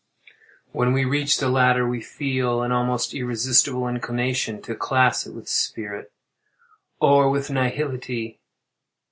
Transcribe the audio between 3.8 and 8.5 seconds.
inclination to class it with spirit, or with nihility.